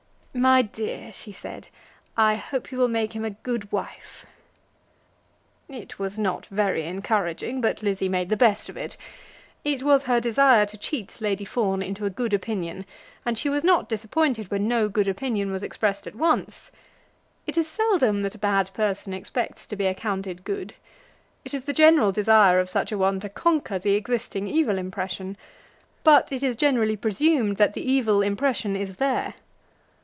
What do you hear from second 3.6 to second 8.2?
wife." It was not very encouraging, but Lizzie